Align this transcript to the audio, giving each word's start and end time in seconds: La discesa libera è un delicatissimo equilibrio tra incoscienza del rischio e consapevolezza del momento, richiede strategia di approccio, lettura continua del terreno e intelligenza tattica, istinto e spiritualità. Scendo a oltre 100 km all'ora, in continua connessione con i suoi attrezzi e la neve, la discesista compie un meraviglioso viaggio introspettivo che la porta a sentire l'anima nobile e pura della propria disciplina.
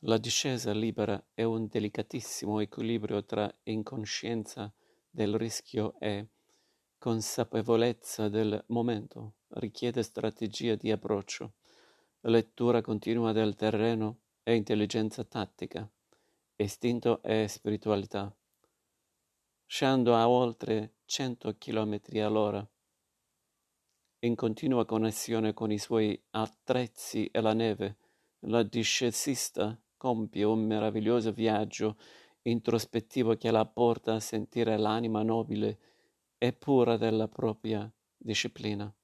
La 0.00 0.18
discesa 0.18 0.72
libera 0.72 1.30
è 1.32 1.42
un 1.42 1.68
delicatissimo 1.68 2.60
equilibrio 2.60 3.24
tra 3.24 3.50
incoscienza 3.62 4.70
del 5.08 5.38
rischio 5.38 5.98
e 5.98 6.28
consapevolezza 6.98 8.28
del 8.28 8.62
momento, 8.68 9.36
richiede 9.54 10.02
strategia 10.02 10.74
di 10.74 10.90
approccio, 10.90 11.54
lettura 12.20 12.82
continua 12.82 13.32
del 13.32 13.54
terreno 13.54 14.18
e 14.42 14.54
intelligenza 14.54 15.24
tattica, 15.24 15.90
istinto 16.56 17.22
e 17.22 17.48
spiritualità. 17.48 18.30
Scendo 19.64 20.14
a 20.14 20.28
oltre 20.28 20.96
100 21.06 21.56
km 21.56 22.00
all'ora, 22.22 22.68
in 24.20 24.34
continua 24.34 24.84
connessione 24.84 25.54
con 25.54 25.72
i 25.72 25.78
suoi 25.78 26.22
attrezzi 26.32 27.26
e 27.28 27.40
la 27.40 27.54
neve, 27.54 27.96
la 28.40 28.62
discesista 28.62 29.80
compie 30.06 30.44
un 30.44 30.64
meraviglioso 30.64 31.32
viaggio 31.32 31.96
introspettivo 32.42 33.34
che 33.34 33.50
la 33.50 33.66
porta 33.66 34.14
a 34.14 34.20
sentire 34.20 34.76
l'anima 34.78 35.24
nobile 35.24 35.78
e 36.38 36.52
pura 36.52 36.96
della 36.96 37.26
propria 37.26 37.92
disciplina. 38.16 38.94